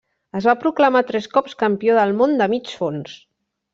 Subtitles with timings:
[0.37, 3.15] Es va proclamar tres cops Campió del món de mig fons.